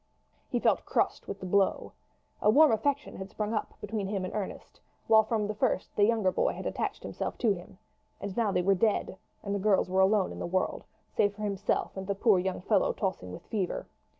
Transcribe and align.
He 0.49 0.59
felt 0.59 0.83
crushed 0.83 1.27
with 1.27 1.39
the 1.41 1.45
blow. 1.45 1.93
A 2.41 2.49
warm 2.49 2.71
affection 2.71 3.15
had 3.17 3.29
sprung 3.29 3.53
up 3.53 3.75
between 3.81 4.07
him 4.07 4.25
and 4.25 4.33
Ernest, 4.33 4.81
while 5.05 5.21
from 5.21 5.45
the 5.45 5.53
first 5.53 5.95
the 5.95 6.03
younger 6.05 6.31
boy 6.31 6.53
had 6.53 6.65
attached 6.65 7.03
himself 7.03 7.37
to 7.37 7.53
him; 7.53 7.77
and 8.19 8.35
now 8.35 8.51
they 8.51 8.63
were 8.63 8.73
dead, 8.73 9.15
and 9.43 9.53
the 9.53 9.59
girls 9.59 9.91
were 9.91 10.01
alone 10.01 10.31
in 10.31 10.39
the 10.39 10.47
world, 10.47 10.85
save 11.15 11.35
for 11.35 11.43
himself 11.43 11.95
and 11.95 12.07
the 12.07 12.15
poor 12.15 12.39
young 12.39 12.61
fellow 12.61 12.93
tossing 12.93 13.31
with 13.31 13.45
fever! 13.45 13.85